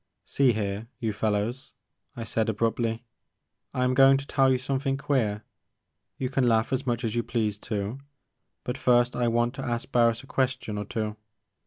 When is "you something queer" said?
4.51-5.43